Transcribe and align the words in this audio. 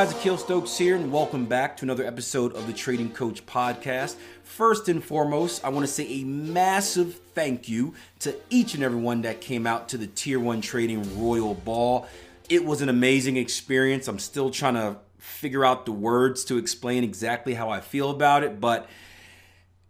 Guys, 0.00 0.12
Akil 0.12 0.38
Stokes 0.38 0.78
here, 0.78 0.96
and 0.96 1.12
welcome 1.12 1.44
back 1.44 1.76
to 1.76 1.84
another 1.84 2.06
episode 2.06 2.54
of 2.54 2.66
the 2.66 2.72
Trading 2.72 3.10
Coach 3.10 3.44
Podcast. 3.44 4.16
First 4.42 4.88
and 4.88 5.04
foremost, 5.04 5.62
I 5.62 5.68
want 5.68 5.86
to 5.86 5.92
say 5.92 6.06
a 6.08 6.24
massive 6.24 7.16
thank 7.34 7.68
you 7.68 7.92
to 8.20 8.34
each 8.48 8.72
and 8.72 8.82
everyone 8.82 9.20
that 9.22 9.42
came 9.42 9.66
out 9.66 9.90
to 9.90 9.98
the 9.98 10.06
Tier 10.06 10.40
1 10.40 10.62
Trading 10.62 11.22
Royal 11.22 11.52
Ball. 11.52 12.08
It 12.48 12.64
was 12.64 12.80
an 12.80 12.88
amazing 12.88 13.36
experience. 13.36 14.08
I'm 14.08 14.18
still 14.18 14.50
trying 14.50 14.72
to 14.72 14.96
figure 15.18 15.66
out 15.66 15.84
the 15.84 15.92
words 15.92 16.46
to 16.46 16.56
explain 16.56 17.04
exactly 17.04 17.52
how 17.52 17.68
I 17.68 17.80
feel 17.82 18.08
about 18.08 18.42
it, 18.42 18.58
but 18.58 18.88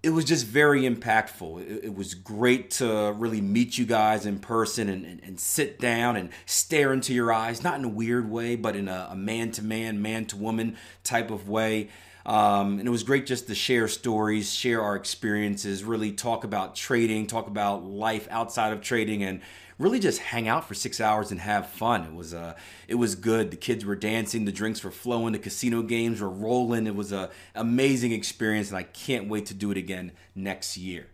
it 0.02 0.10
was 0.10 0.24
just 0.24 0.46
very 0.46 0.82
impactful. 0.82 1.60
It, 1.60 1.84
it, 1.84 1.94
was 1.94 2.14
great 2.14 2.70
to 2.72 3.14
really 3.16 3.40
meet 3.40 3.76
you 3.76 3.84
guys 3.84 4.24
in 4.24 4.38
person 4.38 4.88
and, 4.88 5.04
and, 5.04 5.20
and, 5.22 5.38
sit 5.38 5.78
down 5.78 6.16
and 6.16 6.30
stare 6.46 6.92
into 6.92 7.12
your 7.12 7.32
eyes, 7.32 7.62
not 7.62 7.78
in 7.78 7.84
a 7.84 7.88
weird 7.88 8.30
way, 8.30 8.56
but 8.56 8.76
in 8.76 8.88
a 8.88 9.14
man 9.14 9.50
to 9.52 9.62
man, 9.62 10.00
man 10.00 10.24
to 10.26 10.36
woman 10.36 10.76
type 11.04 11.30
of 11.30 11.48
way. 11.48 11.88
Um, 12.26 12.78
and 12.78 12.86
it 12.86 12.90
was 12.90 13.02
great 13.02 13.26
just 13.26 13.46
to 13.46 13.54
share 13.54 13.88
stories, 13.88 14.52
share 14.52 14.82
our 14.82 14.96
experiences, 14.96 15.84
really 15.84 16.12
talk 16.12 16.44
about 16.44 16.74
trading, 16.74 17.26
talk 17.26 17.46
about 17.46 17.84
life 17.84 18.28
outside 18.30 18.72
of 18.72 18.82
trading, 18.82 19.22
and 19.22 19.40
really 19.78 19.98
just 19.98 20.20
hang 20.20 20.46
out 20.46 20.68
for 20.68 20.74
six 20.74 21.00
hours 21.00 21.30
and 21.30 21.40
have 21.40 21.68
fun. 21.70 22.04
It 22.04 22.14
was 22.14 22.34
uh, 22.34 22.54
it 22.86 22.96
was 22.96 23.14
good. 23.14 23.50
The 23.50 23.56
kids 23.56 23.84
were 23.84 23.96
dancing, 23.96 24.44
the 24.44 24.52
drinks 24.52 24.84
were 24.84 24.90
flowing, 24.90 25.32
the 25.32 25.38
casino 25.38 25.82
games 25.82 26.20
were 26.20 26.28
rolling. 26.28 26.86
It 26.86 26.94
was 26.94 27.10
a 27.10 27.30
amazing 27.54 28.12
experience, 28.12 28.68
and 28.68 28.76
I 28.76 28.82
can't 28.84 29.28
wait 29.28 29.46
to 29.46 29.54
do 29.54 29.70
it 29.70 29.78
again 29.78 30.12
next 30.34 30.76
year. 30.76 31.06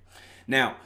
Now, 0.48 0.76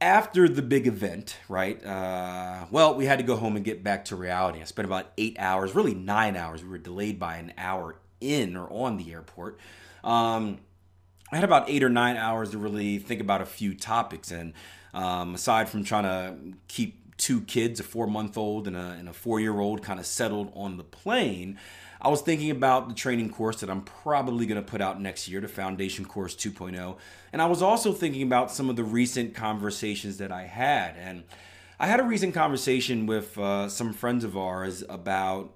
after 0.00 0.48
the 0.48 0.62
big 0.62 0.86
event, 0.86 1.38
right? 1.48 1.82
Uh, 1.84 2.66
well, 2.70 2.94
we 2.94 3.06
had 3.06 3.18
to 3.18 3.24
go 3.24 3.36
home 3.36 3.56
and 3.56 3.64
get 3.64 3.82
back 3.84 4.04
to 4.06 4.16
reality. 4.16 4.60
I 4.60 4.64
spent 4.64 4.84
about 4.84 5.12
eight 5.16 5.36
hours, 5.38 5.74
really 5.74 5.94
nine 5.94 6.36
hours. 6.36 6.62
We 6.62 6.70
were 6.70 6.78
delayed 6.78 7.18
by 7.18 7.36
an 7.36 7.52
hour 7.56 7.96
in 8.22 8.56
or 8.56 8.70
on 8.72 8.96
the 8.96 9.12
airport. 9.12 9.58
Um, 10.04 10.58
I 11.30 11.36
had 11.36 11.44
about 11.44 11.68
eight 11.68 11.82
or 11.82 11.88
nine 11.88 12.16
hours 12.16 12.50
to 12.50 12.58
really 12.58 12.98
think 12.98 13.20
about 13.20 13.40
a 13.40 13.46
few 13.46 13.74
topics, 13.74 14.30
and 14.30 14.52
um, 14.94 15.34
aside 15.34 15.68
from 15.68 15.84
trying 15.84 16.04
to 16.04 16.56
keep 16.68 17.16
two 17.16 17.40
kids, 17.42 17.80
a 17.80 17.82
four 17.82 18.06
month 18.06 18.36
old 18.36 18.66
and 18.66 18.76
a, 18.76 19.02
a 19.08 19.12
four 19.12 19.40
year 19.40 19.58
old, 19.58 19.82
kind 19.82 19.98
of 19.98 20.06
settled 20.06 20.52
on 20.54 20.76
the 20.76 20.84
plane, 20.84 21.58
I 22.04 22.08
was 22.08 22.20
thinking 22.20 22.50
about 22.50 22.88
the 22.88 22.94
training 22.94 23.30
course 23.30 23.60
that 23.60 23.70
I'm 23.70 23.82
probably 23.82 24.44
going 24.44 24.62
to 24.62 24.68
put 24.68 24.80
out 24.80 25.00
next 25.00 25.28
year, 25.28 25.40
the 25.40 25.46
Foundation 25.46 26.04
Course 26.04 26.34
2.0. 26.34 26.96
And 27.32 27.40
I 27.40 27.46
was 27.46 27.62
also 27.62 27.92
thinking 27.92 28.22
about 28.22 28.50
some 28.50 28.68
of 28.68 28.74
the 28.74 28.82
recent 28.82 29.34
conversations 29.34 30.18
that 30.18 30.32
I 30.32 30.46
had. 30.46 30.96
And 30.98 31.22
I 31.78 31.86
had 31.86 32.00
a 32.00 32.02
recent 32.02 32.34
conversation 32.34 33.06
with 33.06 33.38
uh, 33.38 33.68
some 33.68 33.92
friends 33.92 34.24
of 34.24 34.36
ours 34.36 34.82
about 34.88 35.54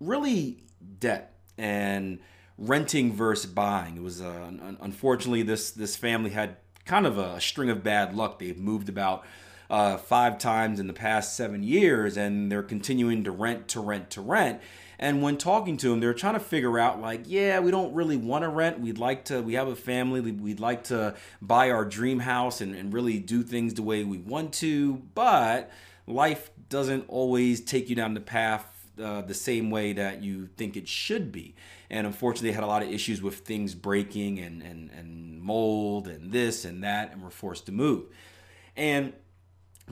really 0.00 0.64
debt 0.98 1.31
and 1.56 2.18
renting 2.58 3.12
versus 3.12 3.50
buying. 3.50 3.96
It 3.96 4.02
was 4.02 4.20
uh, 4.20 4.50
unfortunately 4.80 5.42
this 5.42 5.70
this 5.70 5.96
family 5.96 6.30
had 6.30 6.56
kind 6.84 7.06
of 7.06 7.18
a 7.18 7.40
string 7.40 7.70
of 7.70 7.82
bad 7.82 8.14
luck. 8.14 8.38
They've 8.38 8.58
moved 8.58 8.88
about 8.88 9.24
uh, 9.70 9.96
five 9.96 10.38
times 10.38 10.80
in 10.80 10.86
the 10.86 10.92
past 10.92 11.36
seven 11.36 11.62
years, 11.62 12.16
and 12.16 12.52
they're 12.52 12.62
continuing 12.62 13.24
to 13.24 13.30
rent 13.30 13.68
to 13.68 13.80
rent 13.80 14.10
to 14.10 14.20
rent. 14.20 14.60
And 14.98 15.20
when 15.20 15.36
talking 15.36 15.76
to 15.78 15.88
them, 15.88 15.98
they're 15.98 16.14
trying 16.14 16.34
to 16.34 16.40
figure 16.40 16.78
out, 16.78 17.00
like, 17.00 17.22
yeah, 17.26 17.58
we 17.58 17.72
don't 17.72 17.92
really 17.92 18.16
want 18.16 18.42
to 18.44 18.48
rent. 18.48 18.78
We'd 18.78 18.98
like 18.98 19.24
to, 19.24 19.42
we 19.42 19.54
have 19.54 19.66
a 19.66 19.74
family. 19.74 20.20
We'd 20.20 20.60
like 20.60 20.84
to 20.84 21.16
buy 21.40 21.70
our 21.70 21.84
dream 21.84 22.20
house 22.20 22.60
and, 22.60 22.72
and 22.72 22.92
really 22.92 23.18
do 23.18 23.42
things 23.42 23.74
the 23.74 23.82
way 23.82 24.04
we 24.04 24.18
want 24.18 24.52
to. 24.54 25.02
But 25.14 25.72
life 26.06 26.52
doesn't 26.68 27.06
always 27.08 27.60
take 27.60 27.88
you 27.88 27.96
down 27.96 28.14
the 28.14 28.20
path 28.20 28.71
uh, 29.00 29.22
the 29.22 29.34
same 29.34 29.70
way 29.70 29.92
that 29.92 30.22
you 30.22 30.48
think 30.56 30.76
it 30.76 30.88
should 30.88 31.30
be. 31.30 31.54
And 31.90 32.06
unfortunately, 32.06 32.50
they 32.50 32.54
had 32.54 32.64
a 32.64 32.66
lot 32.66 32.82
of 32.82 32.90
issues 32.90 33.22
with 33.22 33.38
things 33.38 33.74
breaking 33.74 34.38
and, 34.38 34.62
and, 34.62 34.90
and 34.90 35.40
mold 35.40 36.08
and 36.08 36.32
this 36.32 36.64
and 36.64 36.82
that, 36.82 37.12
and 37.12 37.22
were 37.22 37.30
forced 37.30 37.66
to 37.66 37.72
move. 37.72 38.04
And 38.76 39.12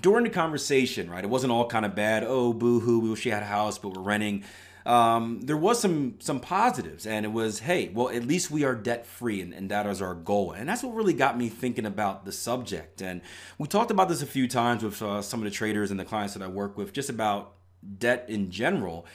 during 0.00 0.24
the 0.24 0.30
conversation, 0.30 1.10
right, 1.10 1.24
it 1.24 1.30
wasn't 1.30 1.52
all 1.52 1.66
kind 1.66 1.84
of 1.84 1.94
bad. 1.94 2.24
Oh, 2.26 2.52
boo 2.52 2.80
hoo, 2.80 3.00
we 3.00 3.10
wish 3.10 3.24
we 3.24 3.30
had 3.30 3.42
a 3.42 3.46
house, 3.46 3.78
but 3.78 3.94
we're 3.94 4.02
renting. 4.02 4.44
Um, 4.86 5.42
there 5.42 5.58
was 5.58 5.78
some 5.78 6.14
some 6.20 6.40
positives, 6.40 7.06
and 7.06 7.26
it 7.26 7.28
was, 7.28 7.58
hey, 7.58 7.90
well, 7.92 8.08
at 8.08 8.24
least 8.24 8.50
we 8.50 8.64
are 8.64 8.74
debt 8.74 9.04
free, 9.06 9.42
and, 9.42 9.52
and 9.52 9.70
that 9.70 9.86
is 9.86 10.00
our 10.00 10.14
goal. 10.14 10.52
And 10.52 10.68
that's 10.68 10.82
what 10.82 10.94
really 10.94 11.12
got 11.12 11.36
me 11.36 11.50
thinking 11.50 11.84
about 11.84 12.24
the 12.24 12.32
subject. 12.32 13.02
And 13.02 13.20
we 13.58 13.68
talked 13.68 13.90
about 13.90 14.08
this 14.08 14.22
a 14.22 14.26
few 14.26 14.48
times 14.48 14.82
with 14.82 15.02
uh, 15.02 15.20
some 15.20 15.40
of 15.40 15.44
the 15.44 15.50
traders 15.50 15.90
and 15.90 16.00
the 16.00 16.04
clients 16.04 16.32
that 16.32 16.42
I 16.42 16.48
work 16.48 16.78
with, 16.78 16.94
just 16.94 17.10
about 17.10 17.52
debt 17.98 18.26
in 18.28 18.50
general. 18.50 19.06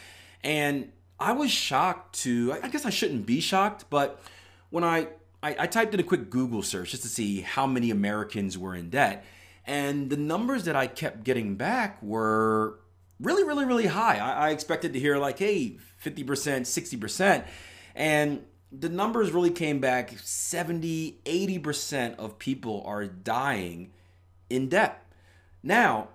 And 0.43 0.91
I 1.19 1.31
was 1.31 1.51
shocked 1.51 2.19
to, 2.21 2.55
I 2.61 2.67
guess 2.67 2.85
I 2.85 2.89
shouldn't 2.89 3.25
be 3.25 3.39
shocked, 3.39 3.85
but 3.89 4.21
when 4.69 4.83
I, 4.83 5.07
I, 5.41 5.55
I, 5.59 5.67
typed 5.67 5.93
in 5.93 5.99
a 5.99 6.03
quick 6.03 6.29
Google 6.29 6.61
search 6.61 6.91
just 6.91 7.03
to 7.03 7.09
see 7.09 7.41
how 7.41 7.65
many 7.65 7.91
Americans 7.91 8.57
were 8.57 8.75
in 8.75 8.89
debt, 8.89 9.25
and 9.65 10.09
the 10.09 10.17
numbers 10.17 10.65
that 10.65 10.75
I 10.75 10.87
kept 10.87 11.23
getting 11.23 11.55
back 11.55 12.01
were 12.03 12.79
really, 13.19 13.43
really, 13.43 13.65
really 13.65 13.87
high. 13.87 14.17
I, 14.17 14.47
I 14.47 14.49
expected 14.51 14.93
to 14.93 14.99
hear 14.99 15.17
like, 15.17 15.39
hey, 15.39 15.77
50%, 16.03 16.25
60%. 16.25 17.45
And 17.95 18.43
the 18.71 18.89
numbers 18.89 19.31
really 19.31 19.51
came 19.51 19.79
back 19.79 20.13
70, 20.19 21.19
80% 21.25 22.15
of 22.17 22.37
people 22.37 22.83
are 22.85 23.05
dying 23.05 23.91
in 24.49 24.69
debt. 24.69 25.01
Now, 25.63 26.09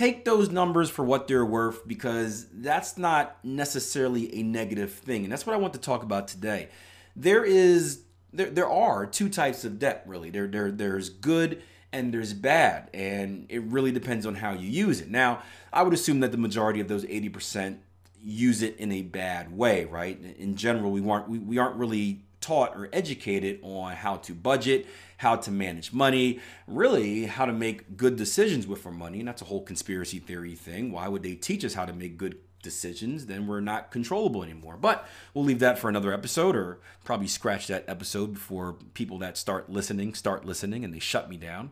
take 0.00 0.24
those 0.24 0.48
numbers 0.48 0.88
for 0.88 1.04
what 1.04 1.28
they're 1.28 1.44
worth 1.44 1.86
because 1.86 2.46
that's 2.54 2.96
not 2.96 3.36
necessarily 3.44 4.34
a 4.34 4.42
negative 4.42 4.94
thing. 4.94 5.24
And 5.24 5.32
that's 5.32 5.46
what 5.46 5.52
I 5.52 5.58
want 5.58 5.74
to 5.74 5.80
talk 5.80 6.02
about 6.02 6.26
today. 6.26 6.70
There 7.14 7.44
is 7.44 8.04
there, 8.32 8.48
there 8.48 8.68
are 8.70 9.04
two 9.04 9.28
types 9.28 9.62
of 9.62 9.78
debt 9.78 10.04
really. 10.06 10.30
There, 10.30 10.46
there 10.46 10.70
there's 10.70 11.10
good 11.10 11.62
and 11.92 12.14
there's 12.14 12.32
bad 12.32 12.88
and 12.94 13.44
it 13.50 13.62
really 13.64 13.92
depends 13.92 14.24
on 14.24 14.36
how 14.36 14.52
you 14.52 14.70
use 14.70 15.02
it. 15.02 15.10
Now, 15.10 15.42
I 15.70 15.82
would 15.82 15.92
assume 15.92 16.20
that 16.20 16.32
the 16.32 16.38
majority 16.38 16.80
of 16.80 16.88
those 16.88 17.04
80% 17.04 17.76
use 18.22 18.62
it 18.62 18.78
in 18.78 18.92
a 18.92 19.02
bad 19.02 19.54
way, 19.54 19.84
right? 19.84 20.18
In 20.38 20.56
general, 20.56 20.92
we 20.92 21.06
aren't 21.06 21.28
we, 21.28 21.38
we 21.38 21.58
aren't 21.58 21.76
really 21.76 22.22
taught 22.40 22.76
or 22.76 22.88
educated 22.92 23.60
on 23.62 23.92
how 23.92 24.16
to 24.16 24.34
budget, 24.34 24.86
how 25.18 25.36
to 25.36 25.50
manage 25.50 25.92
money, 25.92 26.40
really 26.66 27.26
how 27.26 27.44
to 27.44 27.52
make 27.52 27.96
good 27.96 28.16
decisions 28.16 28.66
with 28.66 28.84
our 28.86 28.92
money. 28.92 29.18
And 29.20 29.28
that's 29.28 29.42
a 29.42 29.46
whole 29.46 29.62
conspiracy 29.62 30.18
theory 30.18 30.54
thing. 30.54 30.92
Why 30.92 31.08
would 31.08 31.22
they 31.22 31.34
teach 31.34 31.64
us 31.64 31.74
how 31.74 31.84
to 31.84 31.92
make 31.92 32.16
good 32.16 32.38
decisions? 32.62 33.26
Then 33.26 33.46
we're 33.46 33.60
not 33.60 33.90
controllable 33.90 34.42
anymore. 34.42 34.76
But 34.76 35.06
we'll 35.34 35.44
leave 35.44 35.58
that 35.60 35.78
for 35.78 35.88
another 35.88 36.12
episode 36.12 36.56
or 36.56 36.78
probably 37.04 37.28
scratch 37.28 37.66
that 37.66 37.84
episode 37.86 38.34
before 38.34 38.76
people 38.94 39.18
that 39.18 39.36
start 39.36 39.70
listening 39.70 40.14
start 40.14 40.44
listening 40.44 40.84
and 40.84 40.94
they 40.94 40.98
shut 40.98 41.28
me 41.28 41.36
down. 41.36 41.70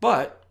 But 0.00 0.42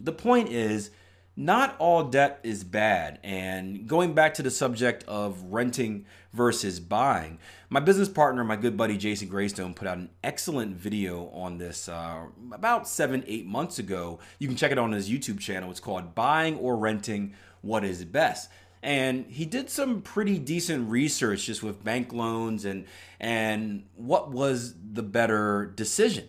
the 0.00 0.12
point 0.12 0.48
is, 0.48 0.90
not 1.36 1.76
all 1.78 2.04
debt 2.04 2.40
is 2.42 2.64
bad. 2.64 3.18
And 3.22 3.86
going 3.86 4.14
back 4.14 4.34
to 4.34 4.42
the 4.42 4.50
subject 4.50 5.04
of 5.04 5.42
renting 5.44 6.06
versus 6.32 6.80
buying, 6.80 7.38
my 7.68 7.80
business 7.80 8.08
partner, 8.08 8.42
my 8.42 8.56
good 8.56 8.76
buddy 8.76 8.96
Jason 8.96 9.28
Graystone, 9.28 9.74
put 9.74 9.86
out 9.86 9.98
an 9.98 10.08
excellent 10.24 10.76
video 10.76 11.28
on 11.28 11.58
this 11.58 11.88
uh, 11.88 12.22
about 12.52 12.88
seven, 12.88 13.22
eight 13.26 13.46
months 13.46 13.78
ago. 13.78 14.18
You 14.38 14.48
can 14.48 14.56
check 14.56 14.72
it 14.72 14.78
on 14.78 14.92
his 14.92 15.10
YouTube 15.10 15.38
channel. 15.38 15.70
It's 15.70 15.80
called 15.80 16.14
Buying 16.14 16.56
or 16.56 16.76
Renting 16.76 17.34
What 17.60 17.84
is 17.84 18.04
Best. 18.04 18.48
And 18.82 19.26
he 19.26 19.44
did 19.44 19.68
some 19.68 20.00
pretty 20.00 20.38
decent 20.38 20.88
research 20.88 21.44
just 21.44 21.62
with 21.62 21.82
bank 21.82 22.12
loans 22.12 22.64
and 22.64 22.86
and 23.18 23.84
what 23.96 24.30
was 24.30 24.74
the 24.92 25.02
better 25.02 25.72
decision. 25.74 26.28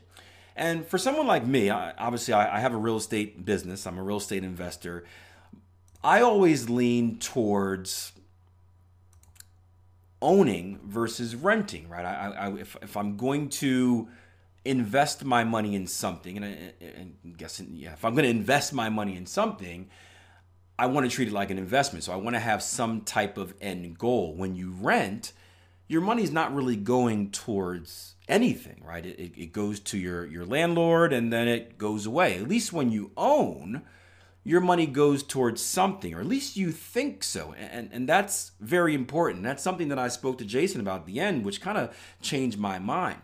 And 0.58 0.88
for 0.88 0.98
someone 0.98 1.28
like 1.28 1.46
me, 1.46 1.70
I, 1.70 1.94
obviously, 2.00 2.34
I, 2.34 2.58
I 2.58 2.60
have 2.60 2.74
a 2.74 2.78
real 2.78 2.98
estate 2.98 3.46
business, 3.46 3.86
I'm 3.86 4.00
a 4.00 4.04
real 4.04 4.18
estate 4.18 4.44
investor. 4.44 5.06
I 6.04 6.22
always 6.22 6.70
lean 6.70 7.20
towards 7.20 8.12
owning 10.20 10.80
versus 10.84 11.36
renting, 11.36 11.88
right? 11.90 12.06
I, 12.06 12.32
I, 12.32 12.54
if, 12.58 12.76
if 12.82 12.98
I'm 12.98 13.18
going 13.18 13.50
to 13.50 14.08
invest 14.66 15.24
my 15.24 15.44
money 15.44 15.76
in 15.76 15.86
something, 15.86 16.38
and, 16.38 16.46
I, 16.46 16.74
am 17.00 17.36
guessing, 17.38 17.70
yeah, 17.74 17.94
if 17.94 18.04
I'm 18.04 18.14
going 18.14 18.24
to 18.24 18.30
invest 18.30 18.74
my 18.74 18.90
money 18.90 19.16
in 19.16 19.28
something, 19.28 19.90
I 20.80 20.88
want 20.88 21.08
to 21.08 21.16
treat 21.16 21.28
it 21.28 21.34
like 21.34 21.52
an 21.52 21.60
investment. 21.60 22.04
So 22.04 22.14
I 22.14 22.16
want 22.16 22.36
to 22.36 22.40
have 22.40 22.64
some 22.64 23.02
type 23.02 23.38
of 23.38 23.54
end 23.62 23.98
goal. 24.00 24.34
When 24.36 24.56
you 24.56 24.72
rent, 24.72 25.34
your 25.88 26.02
money's 26.02 26.32
not 26.32 26.54
really 26.54 26.76
going 26.76 27.32
towards 27.32 28.16
anything, 28.28 28.82
right? 28.86 29.06
It, 29.06 29.34
it 29.38 29.54
goes 29.54 29.80
to 29.82 29.98
your, 29.98 30.26
your 30.26 30.46
landlord 30.46 31.14
and 31.14 31.32
then 31.32 31.48
it 31.48 31.78
goes 31.78 32.06
away. 32.06 32.36
At 32.38 32.48
least 32.48 32.74
when 32.74 32.92
you 32.92 33.12
own, 33.16 33.84
your 34.44 34.62
money 34.62 34.86
goes 34.86 35.24
towards 35.24 35.62
something, 35.62 36.14
or 36.14 36.20
at 36.20 36.26
least 36.26 36.58
you 36.58 36.72
think 36.72 37.24
so. 37.24 37.54
And, 37.58 37.90
and 37.92 38.08
that's 38.08 38.52
very 38.60 38.94
important. 38.94 39.44
That's 39.44 39.64
something 39.64 39.90
that 39.90 40.00
I 40.00 40.08
spoke 40.10 40.38
to 40.40 40.46
Jason 40.46 40.82
about 40.82 41.02
at 41.02 41.06
the 41.06 41.20
end, 41.20 41.46
which 41.46 41.62
kind 41.62 41.78
of 41.78 41.96
changed 42.22 42.58
my 42.58 42.80
mind. 42.80 43.22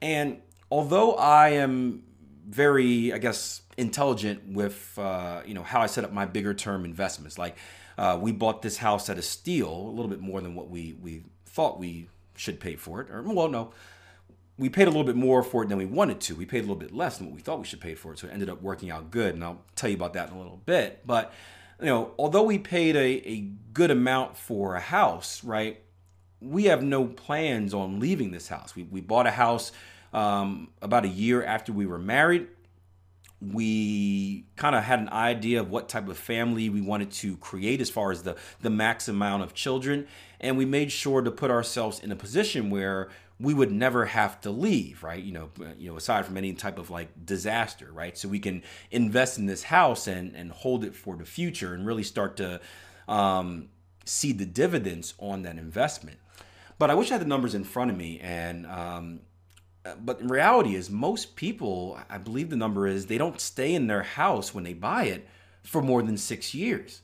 And 0.00 0.38
although 0.70 1.14
I 1.14 1.50
am 1.50 2.02
very, 2.48 3.12
I 3.12 3.18
guess, 3.18 3.62
intelligent 3.76 4.52
with, 4.52 4.96
uh, 4.98 5.42
you 5.44 5.54
know, 5.54 5.62
how 5.62 5.80
I 5.80 5.86
set 5.86 6.04
up 6.04 6.12
my 6.12 6.24
bigger 6.26 6.54
term 6.54 6.84
investments, 6.84 7.38
like 7.38 7.56
uh, 7.98 8.18
we 8.20 8.30
bought 8.32 8.62
this 8.62 8.76
house 8.76 9.08
at 9.08 9.18
a 9.18 9.22
steal, 9.22 9.70
a 9.72 9.90
little 9.90 10.08
bit 10.08 10.20
more 10.20 10.40
than 10.40 10.54
what 10.54 10.68
we, 10.68 10.96
we 11.00 11.22
thought 11.56 11.78
we 11.80 12.06
should 12.36 12.60
pay 12.60 12.76
for 12.76 13.00
it. 13.00 13.10
Or, 13.10 13.22
well, 13.22 13.48
no, 13.48 13.72
we 14.58 14.68
paid 14.68 14.86
a 14.86 14.90
little 14.90 15.04
bit 15.04 15.16
more 15.16 15.42
for 15.42 15.62
it 15.62 15.70
than 15.70 15.78
we 15.78 15.86
wanted 15.86 16.20
to. 16.20 16.34
We 16.34 16.44
paid 16.44 16.58
a 16.58 16.62
little 16.62 16.76
bit 16.76 16.94
less 16.94 17.16
than 17.16 17.26
what 17.28 17.34
we 17.34 17.40
thought 17.40 17.58
we 17.58 17.64
should 17.64 17.80
pay 17.80 17.94
for 17.94 18.12
it. 18.12 18.18
So 18.18 18.26
it 18.26 18.32
ended 18.32 18.50
up 18.50 18.60
working 18.60 18.90
out 18.90 19.10
good. 19.10 19.34
And 19.34 19.42
I'll 19.42 19.62
tell 19.74 19.88
you 19.88 19.96
about 19.96 20.12
that 20.12 20.28
in 20.28 20.34
a 20.34 20.38
little 20.38 20.60
bit. 20.66 21.00
But, 21.06 21.32
you 21.80 21.86
know, 21.86 22.12
although 22.18 22.42
we 22.42 22.58
paid 22.58 22.94
a, 22.94 23.26
a 23.26 23.48
good 23.72 23.90
amount 23.90 24.36
for 24.36 24.74
a 24.76 24.80
house, 24.80 25.42
right, 25.42 25.80
we 26.40 26.64
have 26.64 26.82
no 26.82 27.06
plans 27.06 27.72
on 27.72 28.00
leaving 28.00 28.32
this 28.32 28.48
house. 28.48 28.76
We, 28.76 28.82
we 28.82 29.00
bought 29.00 29.26
a 29.26 29.30
house 29.30 29.72
um, 30.12 30.68
about 30.82 31.06
a 31.06 31.08
year 31.08 31.42
after 31.42 31.72
we 31.72 31.86
were 31.86 31.98
married. 31.98 32.48
We 33.40 34.46
kind 34.56 34.74
of 34.74 34.82
had 34.84 34.98
an 34.98 35.10
idea 35.10 35.60
of 35.60 35.70
what 35.70 35.88
type 35.88 36.08
of 36.08 36.16
family 36.16 36.70
we 36.70 36.80
wanted 36.80 37.10
to 37.12 37.36
create 37.36 37.80
as 37.80 37.90
far 37.90 38.10
as 38.10 38.22
the, 38.22 38.36
the 38.62 38.70
max 38.70 39.08
amount 39.08 39.42
of 39.42 39.52
children. 39.52 40.06
And 40.40 40.56
we 40.56 40.64
made 40.64 40.90
sure 40.90 41.20
to 41.22 41.30
put 41.30 41.50
ourselves 41.50 42.00
in 42.00 42.10
a 42.10 42.16
position 42.16 42.70
where 42.70 43.10
we 43.38 43.52
would 43.52 43.70
never 43.70 44.06
have 44.06 44.40
to 44.40 44.50
leave, 44.50 45.02
right? 45.02 45.22
You 45.22 45.32
know, 45.32 45.50
you 45.78 45.90
know, 45.90 45.96
aside 45.96 46.24
from 46.24 46.36
any 46.36 46.54
type 46.54 46.78
of 46.78 46.88
like 46.88 47.26
disaster, 47.26 47.90
right? 47.92 48.16
So 48.16 48.28
we 48.28 48.38
can 48.38 48.62
invest 48.90 49.38
in 49.38 49.46
this 49.46 49.64
house 49.64 50.06
and 50.06 50.34
and 50.34 50.50
hold 50.50 50.84
it 50.84 50.94
for 50.94 51.16
the 51.16 51.26
future 51.26 51.74
and 51.74 51.86
really 51.86 52.02
start 52.02 52.36
to 52.38 52.60
um, 53.08 53.68
see 54.04 54.32
the 54.32 54.46
dividends 54.46 55.14
on 55.18 55.42
that 55.42 55.58
investment. 55.58 56.18
But 56.78 56.90
I 56.90 56.94
wish 56.94 57.10
I 57.10 57.14
had 57.14 57.22
the 57.22 57.26
numbers 57.26 57.54
in 57.54 57.64
front 57.64 57.90
of 57.90 57.96
me, 57.96 58.20
and 58.20 58.66
um, 58.66 59.20
but 59.94 60.20
in 60.20 60.28
reality 60.28 60.74
is 60.74 60.90
most 60.90 61.36
people, 61.36 61.98
I 62.08 62.18
believe 62.18 62.50
the 62.50 62.56
number 62.56 62.86
is 62.86 63.06
they 63.06 63.18
don't 63.18 63.40
stay 63.40 63.74
in 63.74 63.86
their 63.86 64.02
house 64.02 64.54
when 64.54 64.64
they 64.64 64.72
buy 64.72 65.04
it 65.04 65.26
for 65.62 65.82
more 65.82 66.02
than 66.02 66.16
six 66.16 66.54
years. 66.54 67.02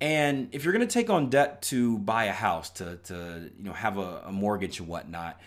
And 0.00 0.48
if 0.52 0.64
you're 0.64 0.74
going 0.74 0.86
to 0.86 0.92
take 0.92 1.10
on 1.10 1.30
debt 1.30 1.62
to 1.62 1.98
buy 1.98 2.24
a 2.24 2.32
house, 2.32 2.70
to, 2.70 2.96
to 3.04 3.50
you 3.56 3.64
know 3.64 3.72
have 3.72 3.96
a, 3.98 4.22
a 4.26 4.32
mortgage 4.32 4.78
and 4.78 4.88
whatnot, 4.88 5.40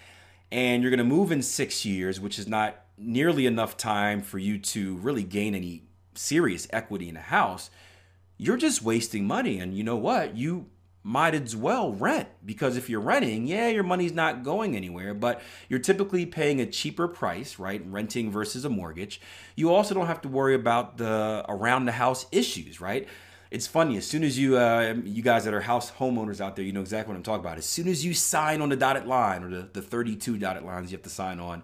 and 0.51 0.81
you're 0.81 0.89
going 0.89 0.97
to 0.97 1.03
move 1.03 1.31
in 1.31 1.41
six 1.41 1.85
years, 1.85 2.19
which 2.19 2.39
is 2.39 2.47
not 2.47 2.83
nearly 2.97 3.45
enough 3.45 3.77
time 3.77 4.21
for 4.21 4.39
you 4.39 4.57
to 4.57 4.95
really 4.97 5.23
gain 5.23 5.53
any 5.53 5.83
serious 6.15 6.67
equity 6.71 7.07
in 7.07 7.15
a 7.15 7.21
house, 7.21 7.69
you're 8.37 8.57
just 8.57 8.81
wasting 8.81 9.25
money. 9.25 9.59
And 9.59 9.77
you 9.77 9.83
know 9.83 9.95
what? 9.95 10.35
You 10.35 10.67
might 11.03 11.33
as 11.33 11.55
well 11.55 11.93
rent 11.93 12.27
because 12.45 12.77
if 12.77 12.89
you're 12.89 12.99
renting, 12.99 13.47
yeah, 13.47 13.67
your 13.67 13.83
money's 13.83 14.13
not 14.13 14.43
going 14.43 14.75
anywhere, 14.75 15.13
but 15.13 15.41
you're 15.67 15.79
typically 15.79 16.25
paying 16.25 16.59
a 16.59 16.65
cheaper 16.65 17.07
price, 17.07 17.57
right? 17.57 17.81
Renting 17.85 18.31
versus 18.31 18.65
a 18.65 18.69
mortgage. 18.69 19.21
You 19.55 19.73
also 19.73 19.93
don't 19.93 20.07
have 20.07 20.21
to 20.21 20.27
worry 20.27 20.55
about 20.55 20.97
the 20.97 21.45
around 21.47 21.85
the 21.85 21.93
house 21.93 22.25
issues, 22.31 22.81
right? 22.81 23.07
it's 23.51 23.65
funny 23.65 23.97
as 23.97 24.05
soon 24.05 24.23
as 24.23 24.37
you 24.37 24.57
uh, 24.57 24.93
you 25.03 25.23
guys 25.23 25.45
that 25.45 25.53
are 25.53 25.61
house 25.61 25.91
homeowners 25.91 26.39
out 26.39 26.55
there 26.55 26.63
you 26.63 26.71
know 26.71 26.81
exactly 26.81 27.11
what 27.11 27.17
i'm 27.17 27.23
talking 27.23 27.39
about 27.39 27.57
as 27.57 27.65
soon 27.65 27.87
as 27.87 28.05
you 28.05 28.13
sign 28.13 28.61
on 28.61 28.69
the 28.69 28.75
dotted 28.75 29.07
line 29.07 29.43
or 29.43 29.49
the, 29.49 29.69
the 29.73 29.81
32 29.81 30.37
dotted 30.37 30.63
lines 30.63 30.91
you 30.91 30.97
have 30.97 31.03
to 31.03 31.09
sign 31.09 31.39
on 31.39 31.63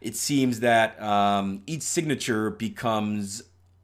it 0.00 0.16
seems 0.16 0.60
that 0.60 1.00
um, 1.00 1.62
each 1.66 1.82
signature 1.82 2.50
becomes 2.50 3.42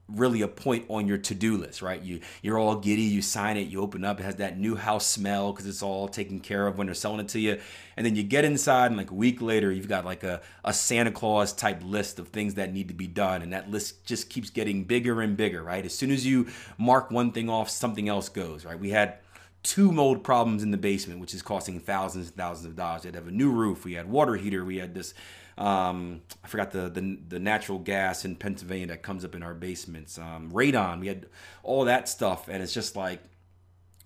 really 0.08 0.40
a 0.40 0.48
point 0.48 0.86
on 0.88 1.06
your 1.06 1.18
to-do 1.18 1.58
list 1.58 1.82
right? 1.82 2.00
You 2.02 2.20
you're 2.40 2.58
all 2.58 2.76
giddy 2.76 3.02
you 3.02 3.20
sign 3.20 3.56
it 3.56 3.68
you 3.68 3.80
open 3.80 4.04
up 4.04 4.18
it 4.20 4.22
has 4.22 4.36
that 4.36 4.58
new 4.58 4.74
house 4.74 5.06
smell 5.06 5.52
because 5.52 5.66
it's 5.66 5.82
all 5.82 6.08
taken 6.08 6.40
care 6.40 6.66
of 6.66 6.78
when 6.78 6.86
they're 6.86 6.94
selling 6.94 7.20
it 7.20 7.28
to 7.28 7.40
you. 7.40 7.60
And 7.96 8.06
then 8.06 8.16
you 8.16 8.22
get 8.22 8.44
inside 8.44 8.86
and 8.86 8.96
like 8.96 9.10
a 9.10 9.14
week 9.14 9.42
later 9.42 9.70
you've 9.70 9.88
got 9.88 10.04
like 10.04 10.24
a, 10.24 10.40
a 10.64 10.72
santa 10.72 11.10
claus 11.10 11.52
type 11.52 11.82
list 11.84 12.18
of 12.18 12.28
things 12.28 12.54
that 12.54 12.72
need 12.72 12.88
to 12.88 12.94
be 12.94 13.06
done 13.06 13.42
and 13.42 13.52
that 13.52 13.70
list 13.70 14.04
just 14.06 14.30
keeps 14.30 14.48
getting 14.50 14.84
bigger 14.84 15.20
and 15.20 15.36
bigger 15.36 15.62
right? 15.62 15.84
As 15.84 15.94
soon 15.94 16.10
as 16.10 16.24
you 16.24 16.48
mark 16.78 17.10
one 17.10 17.32
thing 17.32 17.50
off 17.50 17.68
something 17.68 18.08
else 18.08 18.30
goes 18.30 18.64
right? 18.64 18.78
We 18.78 18.90
had 18.90 19.18
two 19.62 19.92
mold 19.92 20.24
problems 20.24 20.62
in 20.62 20.70
the 20.70 20.78
basement 20.78 21.20
which 21.20 21.34
is 21.34 21.42
costing 21.42 21.80
thousands 21.80 22.28
and 22.28 22.36
thousands 22.36 22.66
of 22.66 22.76
dollars. 22.76 23.02
We 23.02 23.08
had 23.08 23.14
to 23.14 23.20
have 23.20 23.28
a 23.28 23.32
new 23.32 23.50
roof 23.50 23.84
we 23.84 23.92
had 23.92 24.08
water 24.08 24.36
heater 24.36 24.64
we 24.64 24.78
had 24.78 24.94
this 24.94 25.12
um, 25.58 26.22
I 26.44 26.46
forgot 26.46 26.70
the, 26.70 26.88
the, 26.88 27.18
the 27.28 27.38
natural 27.40 27.78
gas 27.80 28.24
in 28.24 28.36
Pennsylvania 28.36 28.86
that 28.88 29.02
comes 29.02 29.24
up 29.24 29.34
in 29.34 29.42
our 29.42 29.54
basements. 29.54 30.16
Um, 30.16 30.52
radon, 30.52 31.00
we 31.00 31.08
had 31.08 31.26
all 31.64 31.84
that 31.84 32.08
stuff, 32.08 32.48
and 32.48 32.62
it's 32.62 32.72
just 32.72 32.94
like, 32.94 33.20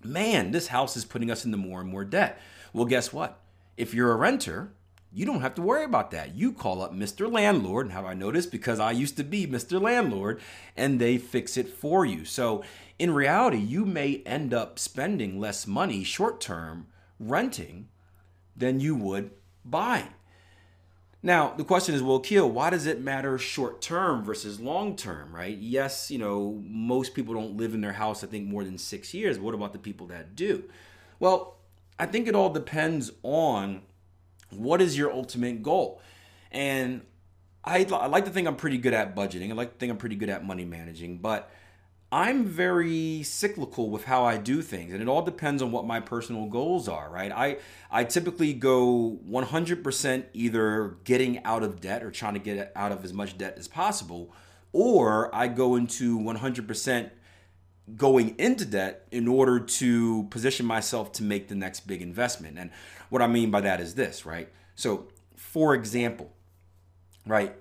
man, 0.03 0.51
this 0.51 0.67
house 0.67 0.97
is 0.97 1.05
putting 1.05 1.29
us 1.29 1.45
into 1.45 1.57
more 1.57 1.79
and 1.79 1.89
more 1.89 2.03
debt. 2.03 2.41
Well, 2.73 2.85
guess 2.85 3.13
what? 3.13 3.39
If 3.77 3.93
you're 3.93 4.11
a 4.11 4.15
renter, 4.15 4.73
you 5.13 5.27
don't 5.27 5.41
have 5.41 5.53
to 5.55 5.61
worry 5.61 5.83
about 5.83 6.09
that. 6.11 6.33
You 6.33 6.53
call 6.53 6.81
up 6.81 6.91
Mr. 6.91 7.31
Landlord, 7.31 7.85
and 7.85 7.93
how 7.93 8.07
I 8.07 8.15
noticed? 8.15 8.51
Because 8.51 8.79
I 8.79 8.91
used 8.91 9.15
to 9.17 9.23
be 9.23 9.45
Mr. 9.45 9.79
Landlord, 9.79 10.41
and 10.75 10.99
they 10.99 11.19
fix 11.19 11.55
it 11.55 11.67
for 11.67 12.03
you. 12.03 12.25
So 12.25 12.63
in 12.97 13.13
reality, 13.13 13.57
you 13.59 13.85
may 13.85 14.23
end 14.25 14.55
up 14.55 14.79
spending 14.79 15.39
less 15.39 15.67
money 15.67 16.03
short 16.03 16.41
term 16.41 16.87
renting 17.19 17.89
than 18.57 18.79
you 18.79 18.95
would 18.95 19.29
buying. 19.63 20.13
Now, 21.25 21.53
the 21.55 21.63
question 21.63 21.95
is, 21.95 22.03
well, 22.03 22.19
Keel, 22.19 22.49
why 22.49 22.69
does 22.69 22.85
it 22.85 22.99
matter 22.99 23.37
short 23.37 23.81
term 23.81 24.25
versus 24.25 24.59
long 24.59 24.97
term, 24.97 25.33
right? 25.33 25.57
Yes, 25.57 26.11
you 26.11 26.17
know, 26.17 26.61
most 26.67 27.13
people 27.13 27.33
don't 27.33 27.55
live 27.55 27.73
in 27.73 27.79
their 27.79 27.93
house, 27.93 28.25
I 28.25 28.27
think, 28.27 28.45
more 28.45 28.65
than 28.65 28.77
six 28.77 29.13
years. 29.13 29.39
What 29.39 29.55
about 29.55 29.71
the 29.71 29.79
people 29.79 30.07
that 30.07 30.35
do? 30.35 30.65
Well, 31.21 31.55
I 31.97 32.07
think 32.07 32.27
it 32.27 32.35
all 32.35 32.49
depends 32.49 33.09
on 33.23 33.83
what 34.49 34.81
is 34.81 34.97
your 34.97 35.13
ultimate 35.13 35.63
goal. 35.63 36.01
And 36.51 37.01
I, 37.63 37.85
I 37.89 38.07
like 38.07 38.25
to 38.25 38.31
think 38.31 38.45
I'm 38.45 38.57
pretty 38.57 38.77
good 38.77 38.93
at 38.93 39.15
budgeting. 39.15 39.49
I 39.49 39.53
like 39.53 39.71
to 39.71 39.77
think 39.77 39.91
I'm 39.91 39.97
pretty 39.97 40.17
good 40.17 40.29
at 40.29 40.45
money 40.45 40.65
managing, 40.65 41.19
but 41.19 41.49
I'm 42.13 42.45
very 42.45 43.23
cyclical 43.23 43.89
with 43.89 44.05
how 44.05 44.23
I 44.23 44.37
do 44.37 44.61
things, 44.61 44.93
and 44.93 45.01
it 45.01 45.07
all 45.07 45.23
depends 45.23 45.63
on 45.63 45.71
what 45.71 45.83
my 45.87 45.99
personal 45.99 46.45
goals 46.45 46.87
are, 46.87 47.09
right? 47.09 47.31
I 47.31 47.57
I 47.89 48.03
typically 48.03 48.53
go 48.53 49.17
100% 49.27 50.25
either 50.31 50.97
getting 51.05 51.43
out 51.43 51.63
of 51.63 51.81
debt 51.81 52.03
or 52.03 52.11
trying 52.11 52.35
to 52.35 52.39
get 52.39 52.71
out 52.75 52.91
of 52.91 53.03
as 53.03 53.13
much 53.13 53.35
debt 53.39 53.55
as 53.57 53.67
possible, 53.67 54.31
or 54.71 55.33
I 55.33 55.47
go 55.47 55.75
into 55.75 56.19
100% 56.19 57.09
going 57.97 58.35
into 58.37 58.65
debt 58.65 59.07
in 59.09 59.27
order 59.27 59.59
to 59.59 60.25
position 60.25 60.67
myself 60.67 61.13
to 61.13 61.23
make 61.23 61.47
the 61.47 61.55
next 61.55 61.87
big 61.87 62.03
investment. 62.03 62.59
And 62.59 62.69
what 63.09 63.23
I 63.23 63.27
mean 63.27 63.49
by 63.49 63.61
that 63.61 63.81
is 63.81 63.95
this, 63.95 64.23
right? 64.23 64.49
So, 64.75 65.07
for 65.35 65.73
example, 65.73 66.31
right, 67.25 67.55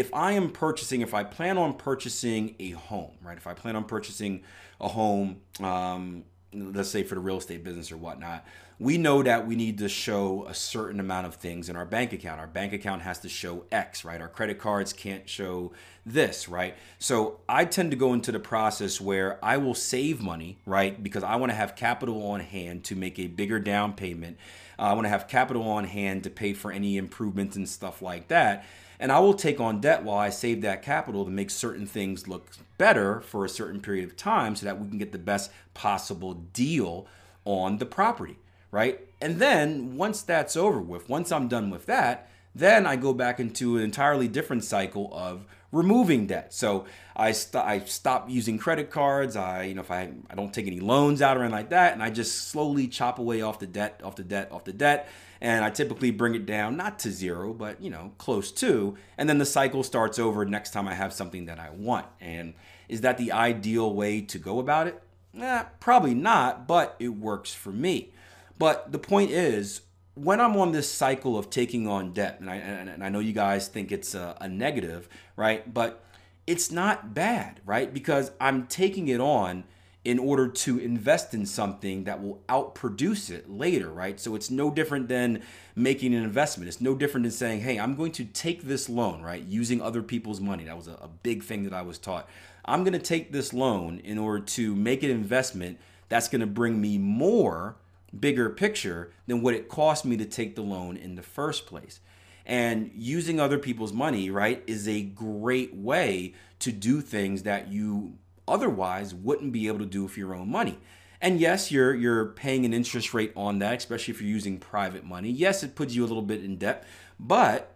if 0.00 0.14
I 0.14 0.32
am 0.32 0.48
purchasing, 0.48 1.02
if 1.02 1.12
I 1.12 1.24
plan 1.24 1.58
on 1.58 1.74
purchasing 1.74 2.54
a 2.58 2.70
home, 2.70 3.18
right? 3.22 3.36
If 3.36 3.46
I 3.46 3.52
plan 3.52 3.76
on 3.76 3.84
purchasing 3.84 4.42
a 4.80 4.88
home, 4.88 5.42
um, 5.60 6.24
let's 6.54 6.88
say 6.88 7.02
for 7.02 7.16
the 7.16 7.20
real 7.20 7.36
estate 7.36 7.62
business 7.62 7.92
or 7.92 7.98
whatnot, 7.98 8.46
we 8.78 8.96
know 8.96 9.22
that 9.22 9.46
we 9.46 9.56
need 9.56 9.76
to 9.76 9.90
show 9.90 10.46
a 10.46 10.54
certain 10.54 11.00
amount 11.00 11.26
of 11.26 11.34
things 11.34 11.68
in 11.68 11.76
our 11.76 11.84
bank 11.84 12.14
account. 12.14 12.40
Our 12.40 12.46
bank 12.46 12.72
account 12.72 13.02
has 13.02 13.18
to 13.18 13.28
show 13.28 13.66
X, 13.70 14.02
right? 14.06 14.22
Our 14.22 14.28
credit 14.28 14.58
cards 14.58 14.94
can't 14.94 15.28
show 15.28 15.72
this, 16.06 16.48
right? 16.48 16.74
So 16.98 17.40
I 17.46 17.66
tend 17.66 17.90
to 17.90 17.96
go 17.98 18.14
into 18.14 18.32
the 18.32 18.40
process 18.40 19.02
where 19.02 19.38
I 19.44 19.58
will 19.58 19.74
save 19.74 20.22
money, 20.22 20.60
right? 20.64 21.00
Because 21.02 21.22
I 21.22 21.36
want 21.36 21.50
to 21.50 21.56
have 21.56 21.76
capital 21.76 22.26
on 22.26 22.40
hand 22.40 22.84
to 22.84 22.96
make 22.96 23.18
a 23.18 23.26
bigger 23.26 23.58
down 23.58 23.92
payment. 23.92 24.38
Uh, 24.78 24.84
I 24.84 24.92
want 24.94 25.04
to 25.04 25.10
have 25.10 25.28
capital 25.28 25.68
on 25.68 25.84
hand 25.84 26.24
to 26.24 26.30
pay 26.30 26.54
for 26.54 26.72
any 26.72 26.96
improvements 26.96 27.54
and 27.56 27.68
stuff 27.68 28.00
like 28.00 28.28
that. 28.28 28.64
And 29.00 29.10
I 29.10 29.18
will 29.18 29.32
take 29.32 29.58
on 29.60 29.80
debt 29.80 30.04
while 30.04 30.18
I 30.18 30.28
save 30.28 30.60
that 30.60 30.82
capital 30.82 31.24
to 31.24 31.30
make 31.30 31.50
certain 31.50 31.86
things 31.86 32.28
look 32.28 32.50
better 32.76 33.22
for 33.22 33.46
a 33.46 33.48
certain 33.48 33.80
period 33.80 34.04
of 34.04 34.14
time 34.14 34.54
so 34.54 34.66
that 34.66 34.78
we 34.78 34.88
can 34.88 34.98
get 34.98 35.10
the 35.10 35.18
best 35.18 35.50
possible 35.72 36.34
deal 36.34 37.06
on 37.46 37.78
the 37.78 37.86
property, 37.86 38.38
right? 38.70 39.00
And 39.18 39.38
then 39.38 39.96
once 39.96 40.20
that's 40.20 40.54
over 40.54 40.80
with, 40.80 41.08
once 41.08 41.32
I'm 41.32 41.48
done 41.48 41.70
with 41.70 41.86
that, 41.86 42.28
then 42.54 42.86
I 42.86 42.96
go 42.96 43.14
back 43.14 43.40
into 43.40 43.78
an 43.78 43.82
entirely 43.82 44.28
different 44.28 44.64
cycle 44.64 45.10
of 45.14 45.46
removing 45.72 46.26
debt. 46.26 46.52
So 46.52 46.86
I, 47.14 47.32
st- 47.32 47.64
I 47.64 47.80
stop 47.80 48.28
using 48.28 48.58
credit 48.58 48.90
cards. 48.90 49.36
I, 49.36 49.64
you 49.64 49.74
know, 49.74 49.82
if 49.82 49.90
I, 49.90 50.10
I 50.28 50.34
don't 50.34 50.52
take 50.52 50.66
any 50.66 50.80
loans 50.80 51.22
out 51.22 51.36
or 51.36 51.40
anything 51.40 51.56
like 51.56 51.70
that, 51.70 51.92
and 51.92 52.02
I 52.02 52.10
just 52.10 52.48
slowly 52.48 52.88
chop 52.88 53.18
away 53.18 53.42
off 53.42 53.58
the 53.58 53.66
debt, 53.66 54.00
off 54.04 54.16
the 54.16 54.24
debt, 54.24 54.50
off 54.52 54.64
the 54.64 54.72
debt 54.72 55.08
and 55.40 55.64
I 55.64 55.70
typically 55.70 56.10
bring 56.10 56.34
it 56.34 56.44
down 56.44 56.76
not 56.76 56.98
to 57.00 57.10
zero, 57.10 57.54
but 57.54 57.80
you 57.80 57.90
know, 57.90 58.12
close 58.18 58.52
to, 58.52 58.96
and 59.16 59.28
then 59.28 59.38
the 59.38 59.46
cycle 59.46 59.82
starts 59.82 60.18
over 60.18 60.44
next 60.44 60.72
time 60.72 60.86
I 60.86 60.94
have 60.94 61.12
something 61.12 61.46
that 61.46 61.58
I 61.58 61.70
want. 61.70 62.06
And 62.20 62.54
is 62.88 63.00
that 63.00 63.18
the 63.18 63.32
ideal 63.32 63.92
way 63.94 64.20
to 64.20 64.38
go 64.38 64.58
about 64.58 64.86
it? 64.86 65.02
Eh, 65.38 65.64
probably 65.78 66.14
not, 66.14 66.66
but 66.66 66.96
it 66.98 67.08
works 67.08 67.54
for 67.54 67.70
me. 67.70 68.12
But 68.58 68.92
the 68.92 68.98
point 68.98 69.30
is, 69.30 69.82
when 70.22 70.40
I'm 70.40 70.56
on 70.56 70.72
this 70.72 70.90
cycle 70.92 71.38
of 71.38 71.48
taking 71.48 71.86
on 71.86 72.12
debt, 72.12 72.40
and 72.40 72.50
I, 72.50 72.56
and 72.56 73.02
I 73.02 73.08
know 73.08 73.20
you 73.20 73.32
guys 73.32 73.68
think 73.68 73.90
it's 73.90 74.14
a, 74.14 74.36
a 74.40 74.48
negative, 74.48 75.08
right? 75.34 75.72
But 75.72 76.04
it's 76.46 76.70
not 76.70 77.14
bad, 77.14 77.60
right? 77.64 77.92
Because 77.92 78.30
I'm 78.40 78.66
taking 78.66 79.08
it 79.08 79.20
on 79.20 79.64
in 80.04 80.18
order 80.18 80.48
to 80.48 80.78
invest 80.78 81.34
in 81.34 81.44
something 81.44 82.04
that 82.04 82.22
will 82.22 82.42
outproduce 82.48 83.30
it 83.30 83.50
later, 83.50 83.90
right? 83.90 84.18
So 84.18 84.34
it's 84.34 84.50
no 84.50 84.70
different 84.70 85.08
than 85.08 85.42
making 85.74 86.14
an 86.14 86.22
investment. 86.22 86.68
It's 86.68 86.80
no 86.80 86.94
different 86.94 87.24
than 87.24 87.32
saying, 87.32 87.60
hey, 87.60 87.78
I'm 87.78 87.94
going 87.94 88.12
to 88.12 88.24
take 88.24 88.62
this 88.62 88.88
loan, 88.88 89.22
right? 89.22 89.42
Using 89.42 89.80
other 89.82 90.02
people's 90.02 90.40
money. 90.40 90.64
That 90.64 90.76
was 90.76 90.88
a, 90.88 90.94
a 91.02 91.08
big 91.08 91.42
thing 91.42 91.64
that 91.64 91.72
I 91.72 91.82
was 91.82 91.98
taught. 91.98 92.28
I'm 92.64 92.82
going 92.82 92.94
to 92.94 92.98
take 92.98 93.32
this 93.32 93.52
loan 93.52 94.00
in 94.00 94.18
order 94.18 94.44
to 94.44 94.74
make 94.74 95.02
an 95.02 95.10
investment 95.10 95.78
that's 96.08 96.28
going 96.28 96.40
to 96.40 96.46
bring 96.46 96.80
me 96.80 96.98
more 96.98 97.76
bigger 98.18 98.50
picture 98.50 99.12
than 99.26 99.42
what 99.42 99.54
it 99.54 99.68
cost 99.68 100.04
me 100.04 100.16
to 100.16 100.24
take 100.24 100.56
the 100.56 100.62
loan 100.62 100.96
in 100.96 101.14
the 101.14 101.22
first 101.22 101.66
place. 101.66 102.00
And 102.44 102.90
using 102.94 103.38
other 103.38 103.58
people's 103.58 103.92
money, 103.92 104.30
right, 104.30 104.62
is 104.66 104.88
a 104.88 105.02
great 105.02 105.74
way 105.74 106.34
to 106.60 106.72
do 106.72 107.00
things 107.00 107.44
that 107.44 107.68
you 107.68 108.18
otherwise 108.48 109.14
wouldn't 109.14 109.52
be 109.52 109.68
able 109.68 109.78
to 109.78 109.86
do 109.86 110.02
with 110.02 110.16
your 110.16 110.34
own 110.34 110.50
money. 110.50 110.78
And 111.20 111.38
yes, 111.38 111.70
you're 111.70 111.94
you're 111.94 112.26
paying 112.26 112.64
an 112.64 112.72
interest 112.72 113.12
rate 113.12 113.32
on 113.36 113.58
that, 113.58 113.76
especially 113.76 114.14
if 114.14 114.20
you're 114.22 114.30
using 114.30 114.58
private 114.58 115.04
money. 115.04 115.30
Yes, 115.30 115.62
it 115.62 115.74
puts 115.74 115.94
you 115.94 116.04
a 116.04 116.08
little 116.08 116.22
bit 116.22 116.42
in 116.42 116.56
debt, 116.56 116.84
but 117.18 117.74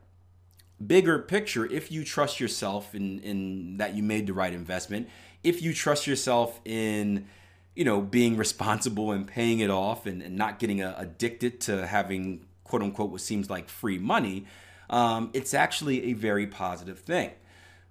bigger 0.85 1.19
picture, 1.19 1.67
if 1.67 1.93
you 1.93 2.05
trust 2.05 2.41
yourself 2.41 2.95
in 2.95 3.21
in 3.21 3.77
that 3.77 3.95
you 3.95 4.03
made 4.03 4.27
the 4.27 4.33
right 4.33 4.53
investment, 4.53 5.09
if 5.43 5.61
you 5.61 5.75
trust 5.75 6.07
yourself 6.07 6.59
in 6.65 7.27
you 7.75 7.85
know 7.85 8.01
being 8.01 8.37
responsible 8.37 9.13
and 9.13 9.27
paying 9.27 9.61
it 9.61 9.71
off 9.71 10.07
and, 10.07 10.23
and 10.23 10.37
not 10.37 10.59
getting 10.59 10.83
uh, 10.83 10.95
addicted 10.97 11.61
to 11.63 11.87
having 11.87 12.45
quote 12.65 12.83
unquote 12.83 13.11
what 13.11 13.21
seems 13.21 13.51
like 13.51 13.69
free 13.69 13.99
money, 13.99 14.47
um, 14.91 15.31
it's 15.33 15.55
actually 15.55 16.11
a 16.11 16.13
very 16.13 16.47
positive 16.47 16.99
thing. 16.99 17.31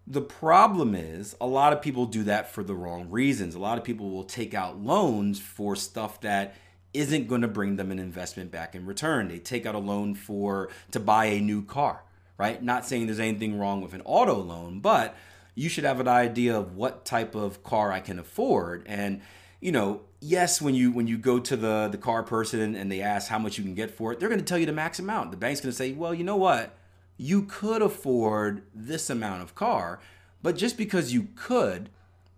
The 0.06 0.22
problem 0.22 0.96
is, 0.96 1.36
a 1.40 1.48
lot 1.48 1.72
of 1.72 1.82
people 1.82 2.06
do 2.06 2.24
that 2.24 2.52
for 2.52 2.64
the 2.64 2.76
wrong 2.76 3.10
reasons. 3.10 3.56
A 3.56 3.60
lot 3.60 3.78
of 3.78 3.86
people 3.86 4.10
will 4.10 4.26
take 4.26 4.54
out 4.54 4.78
loans 4.78 5.40
for 5.40 5.78
stuff 5.78 6.20
that 6.22 6.56
isn't 6.94 7.28
going 7.28 7.42
to 7.42 7.48
bring 7.48 7.78
them 7.78 7.92
an 7.92 8.00
investment 8.00 8.52
back 8.52 8.76
in 8.76 8.86
return. 8.86 9.30
They 9.30 9.40
take 9.40 9.66
out 9.66 9.76
a 9.76 9.80
loan 9.80 10.16
for 10.16 10.70
to 10.92 11.00
buy 11.00 11.26
a 11.26 11.40
new 11.40 11.64
car, 11.64 12.04
right? 12.38 12.62
Not 12.62 12.86
saying 12.86 13.06
there's 13.06 13.20
anything 13.20 13.58
wrong 13.58 13.82
with 13.82 13.94
an 13.94 14.02
auto 14.04 14.36
loan, 14.36 14.80
but 14.80 15.16
you 15.56 15.70
should 15.70 15.86
have 15.86 16.00
an 16.00 16.08
idea 16.08 16.58
of 16.58 16.76
what 16.76 17.06
type 17.06 17.34
of 17.34 17.64
car 17.64 17.92
I 17.92 18.00
can 18.00 18.20
afford 18.20 18.84
and 18.88 19.22
you 19.64 19.72
know, 19.72 20.02
yes, 20.20 20.62
when 20.62 20.76
you 20.76 20.92
when 20.92 21.08
you 21.08 21.18
go 21.18 21.40
to 21.40 21.56
the 21.56 21.88
the 21.92 21.98
car 21.98 22.24
person 22.24 22.76
and 22.76 22.92
they 22.92 23.02
ask 23.02 23.30
how 23.30 23.40
much 23.40 23.58
you 23.58 23.64
can 23.64 23.74
get 23.74 23.92
for 23.92 24.12
it, 24.12 24.20
they're 24.20 24.30
going 24.30 24.40
to 24.40 24.46
tell 24.46 24.58
you 24.58 24.66
the 24.66 24.74
max 24.74 25.00
amount. 25.00 25.32
The 25.32 25.38
bank's 25.38 25.62
going 25.62 25.72
to 25.72 25.78
say, 25.78 25.94
"Well, 25.94 26.14
you 26.14 26.24
know 26.24 26.38
what? 26.38 26.76
you 27.18 27.44
could 27.44 27.82
afford 27.82 28.64
this 28.74 29.10
amount 29.10 29.42
of 29.42 29.56
car, 29.56 30.00
but 30.42 30.58
just 30.58 30.78
because 30.78 31.14
you 31.14 31.28
could 31.36 31.90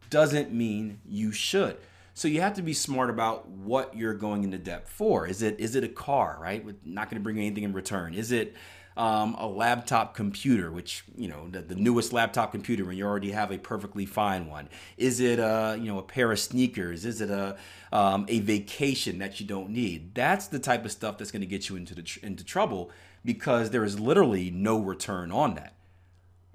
doesn't 0.09 0.53
mean 0.53 0.99
you 1.07 1.31
should. 1.31 1.77
So 2.17 2.29
you 2.29 2.39
have 2.39 2.53
to 2.53 2.61
be 2.61 2.73
smart 2.73 3.09
about 3.09 3.49
what 3.49 3.95
you're 3.95 4.13
going 4.13 4.45
into 4.45 4.57
debt 4.57 4.87
for. 4.87 5.27
Is 5.27 5.41
it 5.41 5.59
is 5.59 5.75
it 5.75 5.83
a 5.83 5.89
car, 5.89 6.37
right? 6.41 6.65
Not 6.85 7.09
going 7.09 7.19
to 7.19 7.23
bring 7.23 7.37
anything 7.37 7.63
in 7.63 7.73
return? 7.73 8.13
Is 8.13 8.31
it 8.31 8.55
um, 8.95 9.35
a 9.37 9.45
laptop 9.45 10.15
computer, 10.15 10.71
which 10.71 11.03
you 11.17 11.27
know 11.27 11.49
the, 11.49 11.61
the, 11.61 11.75
newest 11.75 12.13
laptop 12.13 12.53
computer 12.53 12.85
when 12.85 12.95
you 12.95 13.05
already 13.05 13.31
have 13.31 13.51
a 13.51 13.57
perfectly 13.57 14.05
fine 14.05 14.47
one? 14.47 14.69
Is 14.95 15.19
it 15.19 15.39
a 15.39 15.77
you 15.77 15.87
know 15.87 15.99
a 15.99 16.03
pair 16.03 16.31
of 16.31 16.39
sneakers? 16.39 17.03
Is 17.03 17.19
it 17.19 17.29
a 17.29 17.57
um, 17.91 18.25
a 18.29 18.39
vacation 18.39 19.19
that 19.19 19.41
you 19.41 19.45
don't 19.45 19.71
need? 19.71 20.15
That's 20.15 20.47
the 20.47 20.59
type 20.59 20.85
of 20.85 20.93
stuff 20.93 21.17
that's 21.17 21.31
going 21.31 21.41
to 21.41 21.47
get 21.47 21.67
you 21.67 21.75
into 21.75 21.93
the 21.93 22.19
into 22.23 22.45
trouble 22.45 22.91
because 23.25 23.71
there 23.71 23.83
is 23.83 23.99
literally 23.99 24.51
no 24.51 24.79
return 24.79 25.33
on 25.33 25.55
that. 25.55 25.74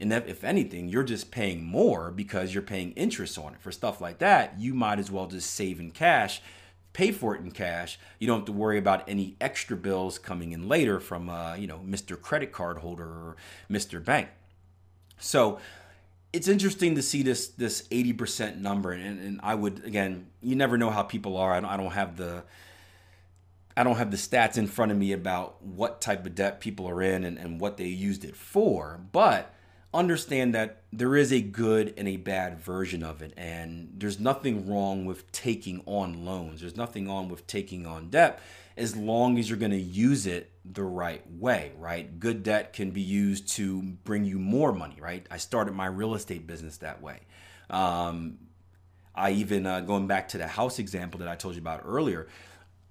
And 0.00 0.12
if 0.12 0.42
anything, 0.44 0.88
you're 0.88 1.02
just 1.02 1.30
paying 1.30 1.62
more 1.62 2.10
because 2.10 2.54
you're 2.54 2.62
paying 2.62 2.92
interest 2.92 3.38
on 3.38 3.52
it. 3.52 3.60
For 3.60 3.70
stuff 3.70 4.00
like 4.00 4.18
that, 4.18 4.58
you 4.58 4.72
might 4.72 4.98
as 4.98 5.10
well 5.10 5.26
just 5.26 5.50
save 5.50 5.78
in 5.78 5.90
cash, 5.90 6.40
pay 6.94 7.12
for 7.12 7.34
it 7.34 7.42
in 7.42 7.50
cash. 7.50 7.98
You 8.18 8.26
don't 8.26 8.38
have 8.38 8.46
to 8.46 8.52
worry 8.52 8.78
about 8.78 9.08
any 9.08 9.36
extra 9.40 9.76
bills 9.76 10.18
coming 10.18 10.52
in 10.52 10.68
later 10.68 11.00
from, 11.00 11.28
uh, 11.28 11.54
you 11.54 11.66
know, 11.66 11.80
Mr. 11.86 12.20
Credit 12.20 12.50
Card 12.50 12.78
Holder 12.78 13.04
or 13.04 13.36
Mr. 13.70 14.02
Bank. 14.02 14.28
So 15.18 15.60
it's 16.32 16.48
interesting 16.48 16.94
to 16.94 17.02
see 17.02 17.22
this 17.22 17.48
this 17.48 17.86
80% 17.88 18.58
number. 18.58 18.92
And, 18.92 19.20
and 19.20 19.40
I 19.42 19.54
would, 19.54 19.84
again, 19.84 20.28
you 20.40 20.56
never 20.56 20.78
know 20.78 20.90
how 20.90 21.02
people 21.02 21.36
are. 21.36 21.52
I 21.52 21.60
don't, 21.60 21.70
I 21.70 21.76
don't 21.76 21.92
have 21.92 22.16
the 22.16 22.44
I 23.76 23.84
don't 23.84 23.96
have 23.96 24.10
the 24.10 24.16
stats 24.16 24.56
in 24.56 24.66
front 24.66 24.92
of 24.92 24.98
me 24.98 25.12
about 25.12 25.62
what 25.62 26.00
type 26.00 26.26
of 26.26 26.34
debt 26.34 26.60
people 26.60 26.88
are 26.88 27.02
in 27.02 27.24
and, 27.24 27.38
and 27.38 27.60
what 27.60 27.76
they 27.76 27.86
used 27.86 28.24
it 28.24 28.36
for, 28.36 29.00
but 29.12 29.54
understand 29.92 30.54
that 30.54 30.82
there 30.92 31.16
is 31.16 31.32
a 31.32 31.40
good 31.40 31.94
and 31.96 32.06
a 32.08 32.16
bad 32.16 32.60
version 32.60 33.02
of 33.02 33.22
it. 33.22 33.32
And 33.36 33.92
there's 33.96 34.20
nothing 34.20 34.68
wrong 34.68 35.04
with 35.04 35.30
taking 35.32 35.82
on 35.86 36.24
loans, 36.24 36.60
there's 36.60 36.76
nothing 36.76 37.08
wrong 37.08 37.28
with 37.28 37.46
taking 37.46 37.86
on 37.86 38.10
debt 38.10 38.40
as 38.76 38.96
long 38.96 39.38
as 39.38 39.48
you're 39.48 39.58
going 39.58 39.72
to 39.72 39.76
use 39.76 40.26
it 40.26 40.50
the 40.64 40.82
right 40.82 41.22
way, 41.32 41.72
right? 41.78 42.18
Good 42.18 42.42
debt 42.42 42.72
can 42.72 42.92
be 42.92 43.02
used 43.02 43.48
to 43.56 43.82
bring 43.82 44.24
you 44.24 44.38
more 44.38 44.72
money, 44.72 44.96
right? 44.98 45.26
I 45.30 45.36
started 45.36 45.74
my 45.74 45.86
real 45.86 46.14
estate 46.14 46.46
business 46.46 46.78
that 46.78 47.02
way. 47.02 47.20
Um, 47.68 48.38
I 49.14 49.32
even, 49.32 49.66
uh, 49.66 49.80
going 49.80 50.06
back 50.06 50.28
to 50.28 50.38
the 50.38 50.46
house 50.46 50.78
example 50.78 51.18
that 51.18 51.28
I 51.28 51.34
told 51.34 51.56
you 51.56 51.60
about 51.60 51.82
earlier, 51.84 52.28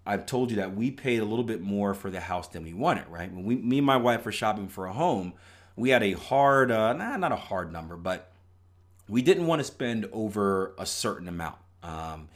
I've 0.06 0.26
told 0.26 0.52
you 0.52 0.58
that 0.58 0.76
we 0.76 0.92
paid 0.92 1.22
a 1.22 1.26
little 1.26 1.44
bit 1.44 1.62
more 1.62 1.94
for 1.94 2.12
the 2.12 2.20
house 2.20 2.48
than 2.50 2.64
we 2.64 2.74
wanted, 2.74 3.08
right? 3.08 3.32
When 3.32 3.44
we, 3.44 3.56
me 3.56 3.78
and 3.78 3.88
my 3.88 3.98
wife 3.98 4.26
were 4.26 4.32
shopping 4.32 4.68
for 4.68 4.86
a 4.86 4.94
home, 4.94 5.34
we 5.80 5.90
had 5.90 6.04
a 6.04 6.12
hard, 6.12 6.72
uh, 6.72 6.94
nah, 6.94 7.16
not 7.16 7.32
a 7.32 7.38
hard 7.38 7.72
number, 7.72 7.96
but 7.96 8.32
we 9.08 9.22
didn't 9.22 9.48
want 9.48 9.62
to 9.62 9.64
spend 9.64 10.08
over 10.12 10.76
a 10.78 10.86
certain 10.86 11.28
amount. 11.28 11.56
Um, 11.82 12.28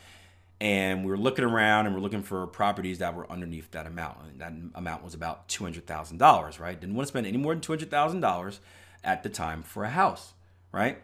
and 0.62 1.04
we 1.04 1.12
were 1.12 1.18
looking 1.18 1.44
around 1.44 1.86
and 1.86 1.94
we 1.94 2.00
are 2.00 2.02
looking 2.02 2.24
for 2.24 2.48
properties 2.48 3.00
that 3.00 3.14
were 3.14 3.30
underneath 3.30 3.70
that 3.72 3.86
amount. 3.86 4.18
And 4.22 4.40
that 4.40 4.54
amount 4.80 5.04
was 5.04 5.14
about 5.14 5.50
two 5.50 5.66
hundred 5.66 5.86
thousand 5.86 6.20
dollars, 6.20 6.58
right? 6.58 6.80
Didn't 6.80 6.96
want 6.96 7.08
to 7.08 7.12
spend 7.12 7.28
any 7.28 7.38
more 7.38 7.54
than 7.54 7.60
two 7.60 7.74
hundred 7.74 7.92
thousand 7.92 8.22
dollars 8.22 8.62
at 9.04 9.24
the 9.24 9.30
time 9.30 9.62
for 9.62 9.84
a 9.84 9.90
house, 9.90 10.32
right? 10.72 11.00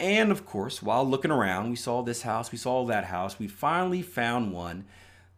And 0.00 0.32
of 0.32 0.46
course, 0.46 0.82
while 0.82 1.06
looking 1.06 1.30
around, 1.30 1.68
we 1.68 1.76
saw 1.76 2.02
this 2.02 2.22
house, 2.22 2.50
we 2.50 2.56
saw 2.56 2.86
that 2.86 3.04
house. 3.04 3.38
We 3.38 3.46
finally 3.46 4.00
found 4.00 4.52
one 4.54 4.86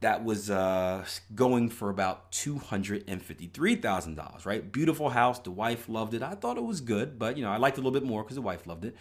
that 0.01 0.25
was 0.25 0.51
uh, 0.51 1.05
going 1.35 1.69
for 1.69 1.91
about 1.91 2.33
$253,000, 2.33 4.47
right? 4.47 4.73
Beautiful 4.73 5.11
house. 5.11 5.39
The 5.39 5.51
wife 5.51 5.89
loved 5.89 6.15
it. 6.15 6.23
I 6.23 6.35
thought 6.35 6.57
it 6.57 6.65
was 6.65 6.81
good, 6.81 7.19
but 7.19 7.37
you 7.37 7.45
know, 7.45 7.51
I 7.51 7.59
liked 7.59 7.77
it 7.77 7.83
a 7.83 7.85
little 7.85 7.99
bit 7.99 8.09
more 8.09 8.23
because 8.23 8.37
the 8.37 8.43
wife 8.43 8.67
loved 8.67 8.87
it. 8.87 8.97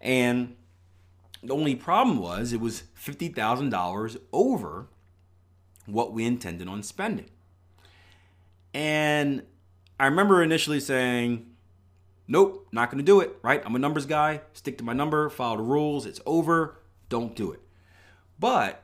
And 0.00 0.56
the 1.42 1.54
only 1.54 1.74
problem 1.74 2.18
was 2.18 2.52
it 2.52 2.60
was 2.60 2.84
$50,000 2.98 4.16
over 4.32 4.86
what 5.86 6.12
we 6.12 6.24
intended 6.24 6.66
on 6.66 6.82
spending. 6.82 7.28
And 8.72 9.42
I 10.00 10.06
remember 10.06 10.42
initially 10.42 10.80
saying, 10.80 11.46
nope, 12.26 12.68
not 12.72 12.90
going 12.90 12.98
to 12.98 13.04
do 13.04 13.20
it, 13.20 13.36
right? 13.42 13.62
I'm 13.64 13.74
a 13.74 13.78
numbers 13.78 14.06
guy, 14.06 14.40
stick 14.52 14.78
to 14.78 14.84
my 14.84 14.94
number, 14.94 15.28
follow 15.28 15.58
the 15.58 15.62
rules, 15.62 16.06
it's 16.06 16.20
over, 16.24 16.78
don't 17.08 17.34
do 17.34 17.52
it. 17.52 17.60
But 18.38 18.82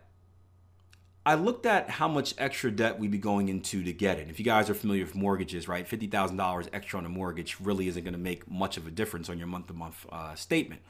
I 1.26 1.37
looked 1.37 1.64
at 1.64 1.88
how 1.88 2.07
much 2.07 2.35
extra 2.37 2.71
debt 2.71 2.99
we'd 2.99 3.11
be 3.11 3.19
going 3.19 3.49
into 3.49 3.83
to 3.83 3.93
get 3.93 4.19
it. 4.19 4.28
If 4.28 4.38
you 4.38 4.45
guys 4.45 4.69
are 4.69 4.75
familiar 4.75 5.04
with 5.04 5.14
mortgages, 5.14 5.66
right, 5.66 5.88
fifty 5.88 6.07
thousand 6.07 6.37
dollars 6.37 6.69
extra 6.73 6.99
on 6.99 7.07
a 7.07 7.09
mortgage 7.09 7.57
really 7.61 7.88
isn't 7.88 8.04
going 8.04 8.12
to 8.12 8.19
make 8.21 8.50
much 8.50 8.76
of 8.76 8.87
a 8.87 8.90
difference 8.90 9.31
on 9.31 9.38
your 9.38 9.47
month-to-month 9.47 10.07
uh, 10.12 10.35
statement. 10.35 10.83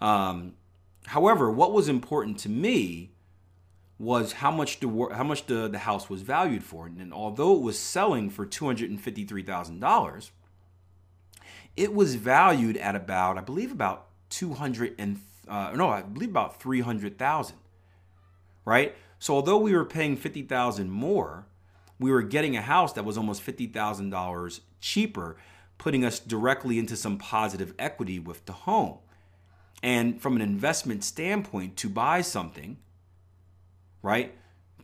Um, 0.00 0.54
however, 1.06 1.50
what 1.50 1.72
was 1.72 1.88
important 1.88 2.38
to 2.40 2.48
me 2.48 3.12
was 3.98 4.32
how 4.32 4.50
much 4.50 4.80
the 4.80 4.88
how 5.12 5.24
much 5.24 5.46
the, 5.46 5.68
the 5.68 5.78
house 5.78 6.10
was 6.10 6.22
valued 6.22 6.64
for, 6.64 6.86
and 6.86 7.14
although 7.14 7.54
it 7.54 7.62
was 7.62 7.78
selling 7.78 8.28
for 8.28 8.44
two 8.44 8.66
hundred 8.66 8.90
and 8.90 9.00
fifty-three 9.00 9.42
thousand 9.42 9.78
dollars, 9.80 10.32
it 11.76 11.94
was 11.94 12.16
valued 12.16 12.76
at 12.76 12.96
about 12.96 13.38
I 13.38 13.40
believe 13.40 13.70
about 13.70 14.08
two 14.30 14.54
hundred 14.54 14.96
and 14.98 15.20
uh, 15.46 15.70
no, 15.76 15.90
I 15.90 16.02
believe 16.02 16.30
about 16.30 16.60
three 16.60 16.80
hundred 16.80 17.18
thousand, 17.18 17.56
right? 18.64 18.96
So 19.26 19.34
although 19.34 19.58
we 19.58 19.74
were 19.74 19.84
paying 19.84 20.16
50,000 20.16 20.88
more, 20.88 21.48
we 21.98 22.12
were 22.12 22.22
getting 22.22 22.56
a 22.56 22.62
house 22.62 22.92
that 22.92 23.04
was 23.04 23.18
almost 23.18 23.44
$50,000 23.44 24.60
cheaper, 24.78 25.36
putting 25.78 26.04
us 26.04 26.20
directly 26.20 26.78
into 26.78 26.96
some 26.96 27.18
positive 27.18 27.74
equity 27.76 28.20
with 28.20 28.46
the 28.46 28.52
home. 28.52 28.98
And 29.82 30.22
from 30.22 30.36
an 30.36 30.42
investment 30.42 31.02
standpoint, 31.02 31.76
to 31.78 31.88
buy 31.88 32.20
something, 32.20 32.76
right? 34.00 34.32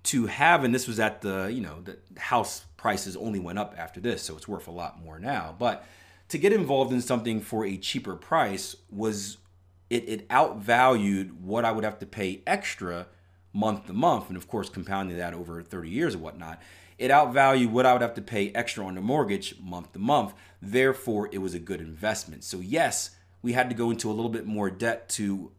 To 0.02 0.26
have, 0.26 0.64
and 0.64 0.74
this 0.74 0.88
was 0.88 0.98
at 0.98 1.20
the, 1.20 1.48
you 1.54 1.60
know, 1.60 1.80
the 1.80 1.98
house 2.18 2.64
prices 2.76 3.16
only 3.16 3.38
went 3.38 3.60
up 3.60 3.76
after 3.78 4.00
this, 4.00 4.22
so 4.24 4.36
it's 4.36 4.48
worth 4.48 4.66
a 4.66 4.72
lot 4.72 5.00
more 5.00 5.20
now. 5.20 5.54
But 5.56 5.86
to 6.30 6.38
get 6.38 6.52
involved 6.52 6.92
in 6.92 7.00
something 7.00 7.40
for 7.40 7.64
a 7.64 7.76
cheaper 7.76 8.16
price 8.16 8.74
was 8.90 9.36
it, 9.88 10.08
it 10.08 10.28
outvalued 10.30 11.30
what 11.30 11.64
I 11.64 11.70
would 11.70 11.84
have 11.84 12.00
to 12.00 12.06
pay 12.06 12.42
extra 12.44 13.06
month 13.52 13.86
to 13.86 13.92
month, 13.92 14.28
and 14.28 14.36
of 14.36 14.48
course, 14.48 14.68
compounding 14.68 15.16
that 15.16 15.34
over 15.34 15.62
30 15.62 15.88
years 15.88 16.14
or 16.14 16.18
whatnot, 16.18 16.60
it 16.98 17.10
outvalued 17.10 17.70
what 17.70 17.86
I 17.86 17.92
would 17.92 18.02
have 18.02 18.14
to 18.14 18.22
pay 18.22 18.50
extra 18.50 18.84
on 18.86 18.94
the 18.94 19.00
mortgage 19.00 19.56
month 19.60 19.92
to 19.92 19.98
month. 19.98 20.34
Therefore, 20.60 21.28
it 21.32 21.38
was 21.38 21.54
a 21.54 21.58
good 21.58 21.80
investment. 21.80 22.44
So, 22.44 22.60
yes, 22.60 23.10
we 23.42 23.52
had 23.52 23.68
to 23.68 23.74
go 23.74 23.90
into 23.90 24.10
a 24.10 24.12
little 24.12 24.30
bit 24.30 24.46
more 24.46 24.70
debt 24.70 25.08
to 25.10 25.50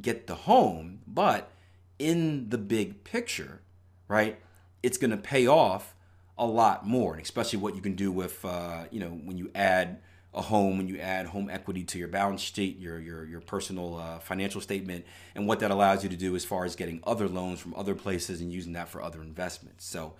get 0.00 0.26
the 0.26 0.34
home, 0.34 1.00
but 1.06 1.50
in 1.98 2.48
the 2.50 2.58
big 2.58 3.04
picture, 3.04 3.62
right, 4.08 4.38
it's 4.82 4.98
going 4.98 5.10
to 5.10 5.16
pay 5.16 5.46
off 5.46 5.94
a 6.38 6.46
lot 6.46 6.86
more, 6.86 7.14
and 7.14 7.22
especially 7.22 7.58
what 7.58 7.74
you 7.74 7.82
can 7.82 7.94
do 7.94 8.10
with, 8.10 8.44
uh, 8.44 8.84
you 8.90 9.00
know, 9.00 9.10
when 9.10 9.36
you 9.36 9.50
add 9.54 10.00
a 10.32 10.42
home 10.42 10.78
when 10.78 10.86
you 10.86 10.98
add 10.98 11.26
home 11.26 11.50
equity 11.50 11.82
to 11.82 11.98
your 11.98 12.08
balance 12.08 12.40
sheet, 12.40 12.78
your 12.78 12.98
your 12.98 13.24
your 13.24 13.40
personal 13.40 13.96
uh, 13.96 14.18
financial 14.20 14.60
statement, 14.60 15.04
and 15.34 15.46
what 15.46 15.60
that 15.60 15.70
allows 15.70 16.02
you 16.02 16.08
to 16.08 16.16
do 16.16 16.36
as 16.36 16.44
far 16.44 16.64
as 16.64 16.76
getting 16.76 17.00
other 17.04 17.28
loans 17.28 17.60
from 17.60 17.74
other 17.74 17.94
places 17.94 18.40
and 18.40 18.52
using 18.52 18.72
that 18.74 18.88
for 18.88 19.02
other 19.02 19.22
investments. 19.22 19.84
So, 19.84 20.14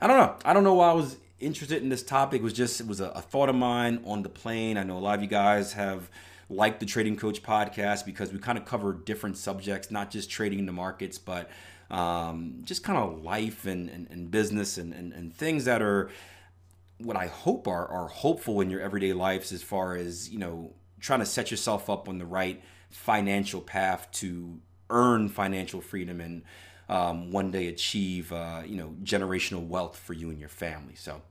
I 0.00 0.06
don't 0.06 0.16
know. 0.16 0.36
I 0.44 0.52
don't 0.52 0.64
know 0.64 0.74
why 0.74 0.90
I 0.90 0.94
was 0.94 1.16
interested 1.38 1.82
in 1.82 1.88
this 1.88 2.02
topic. 2.02 2.40
It 2.40 2.44
was 2.44 2.52
just 2.52 2.80
it 2.80 2.86
was 2.86 3.00
a, 3.00 3.10
a 3.10 3.20
thought 3.20 3.48
of 3.48 3.54
mine 3.54 4.02
on 4.04 4.22
the 4.22 4.28
plane. 4.28 4.76
I 4.76 4.82
know 4.82 4.98
a 4.98 5.00
lot 5.00 5.16
of 5.16 5.22
you 5.22 5.28
guys 5.28 5.74
have 5.74 6.10
liked 6.48 6.80
the 6.80 6.86
Trading 6.86 7.16
Coach 7.16 7.42
podcast 7.42 8.04
because 8.04 8.32
we 8.32 8.38
kind 8.38 8.58
of 8.58 8.64
cover 8.64 8.92
different 8.92 9.36
subjects, 9.36 9.90
not 9.90 10.10
just 10.10 10.30
trading 10.30 10.58
in 10.58 10.66
the 10.66 10.72
markets, 10.72 11.18
but 11.18 11.50
um, 11.90 12.62
just 12.64 12.82
kind 12.82 12.98
of 12.98 13.22
life 13.22 13.66
and, 13.66 13.88
and, 13.88 14.08
and 14.10 14.30
business 14.30 14.78
and, 14.78 14.92
and, 14.92 15.12
and 15.12 15.34
things 15.34 15.64
that 15.66 15.82
are 15.82 16.10
what 16.98 17.16
I 17.16 17.26
hope 17.26 17.66
are 17.66 17.86
are 17.88 18.08
hopeful 18.08 18.60
in 18.60 18.70
your 18.70 18.80
everyday 18.80 19.12
lives 19.12 19.52
as 19.52 19.62
far 19.62 19.96
as 19.96 20.30
you 20.30 20.38
know 20.38 20.72
trying 21.00 21.20
to 21.20 21.26
set 21.26 21.50
yourself 21.50 21.90
up 21.90 22.08
on 22.08 22.18
the 22.18 22.26
right 22.26 22.62
financial 22.90 23.60
path 23.60 24.08
to 24.12 24.60
earn 24.90 25.28
financial 25.28 25.80
freedom 25.80 26.20
and 26.20 26.42
um, 26.88 27.32
one 27.32 27.50
day 27.50 27.68
achieve 27.68 28.32
uh, 28.32 28.62
you 28.66 28.76
know 28.76 28.94
generational 29.02 29.66
wealth 29.66 29.96
for 29.96 30.12
you 30.12 30.30
and 30.30 30.38
your 30.38 30.48
family. 30.48 30.94
So 30.94 31.22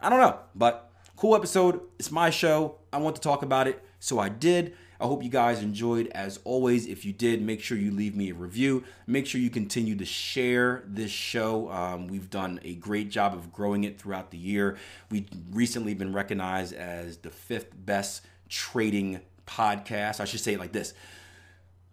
I 0.00 0.08
don't 0.08 0.20
know, 0.20 0.38
but 0.54 0.90
cool 1.16 1.34
episode. 1.34 1.80
It's 1.98 2.10
my 2.10 2.30
show. 2.30 2.76
I 2.92 2.98
want 2.98 3.16
to 3.16 3.22
talk 3.22 3.42
about 3.42 3.66
it, 3.66 3.82
so 3.98 4.18
I 4.18 4.28
did. 4.28 4.74
I 5.00 5.06
hope 5.06 5.22
you 5.22 5.30
guys 5.30 5.62
enjoyed. 5.62 6.08
As 6.08 6.38
always, 6.44 6.86
if 6.86 7.04
you 7.04 7.12
did, 7.12 7.42
make 7.42 7.60
sure 7.60 7.76
you 7.76 7.90
leave 7.90 8.16
me 8.16 8.30
a 8.30 8.34
review. 8.34 8.84
Make 9.06 9.26
sure 9.26 9.40
you 9.40 9.50
continue 9.50 9.96
to 9.96 10.04
share 10.04 10.82
this 10.86 11.10
show. 11.10 11.70
Um, 11.70 12.08
we've 12.08 12.30
done 12.30 12.60
a 12.62 12.74
great 12.74 13.10
job 13.10 13.34
of 13.34 13.52
growing 13.52 13.84
it 13.84 13.98
throughout 13.98 14.30
the 14.30 14.38
year. 14.38 14.76
We've 15.10 15.28
recently 15.50 15.94
been 15.94 16.12
recognized 16.12 16.74
as 16.74 17.18
the 17.18 17.30
fifth 17.30 17.72
best 17.74 18.22
trading 18.48 19.20
podcast. 19.46 20.20
I 20.20 20.24
should 20.24 20.40
say 20.40 20.54
it 20.54 20.60
like 20.60 20.72
this 20.72 20.94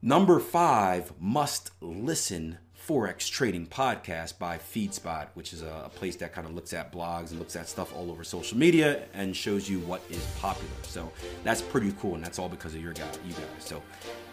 Number 0.02 0.40
five 0.40 1.14
must 1.20 1.72
listen 1.80 2.58
Forex 2.88 3.30
Trading 3.30 3.66
Podcast 3.66 4.38
by 4.38 4.58
FeedSpot, 4.58 5.28
which 5.36 5.54
is 5.54 5.62
a, 5.62 5.90
place 5.96 6.16
that 6.18 6.34
kind 6.34 6.48
of 6.48 6.54
looks 6.54 6.74
at 6.74 6.92
blogs 6.92 7.30
and 7.30 7.40
looks 7.40 7.56
at 7.56 7.70
stuff 7.70 7.96
all 7.96 8.10
over 8.10 8.24
social 8.24 8.58
media 8.58 9.04
and 9.14 9.36
shows 9.36 9.70
you 9.70 9.80
what 9.82 10.02
is 10.10 10.26
popular. 10.40 10.74
So 10.82 11.12
that's 11.44 11.62
pretty 11.62 11.94
cool, 12.00 12.16
and 12.16 12.24
that's 12.24 12.40
all 12.40 12.50
because 12.50 12.74
of 12.74 12.82
your 12.82 12.94
guys, 12.94 13.20
you 13.26 13.34
guys. 13.34 13.44
So 13.60 13.82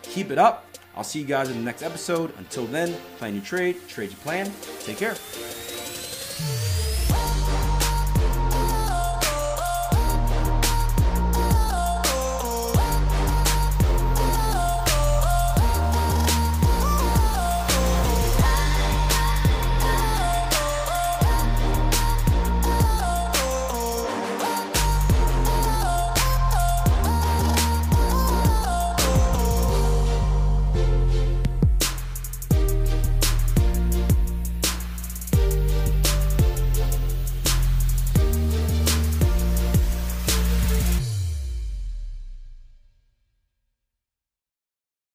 keep 0.03 0.31
it 0.31 0.39
up. 0.39 0.67
I'll 0.97 1.05
see 1.05 1.21
you 1.21 1.27
guys 1.27 1.49
in 1.51 1.59
the 1.59 1.65
next 1.65 1.83
episode. 1.83 2.33
Until 2.39 2.67
then, 2.67 2.97
plan 3.19 3.35
your 3.35 3.45
trade, 3.45 3.77
trade 3.89 4.11
your 4.11 4.19
plan. 4.19 4.51
Take 4.81 4.97
care. 4.97 5.15